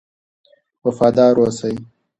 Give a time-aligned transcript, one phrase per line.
[0.85, 1.73] وفادار اوسئ.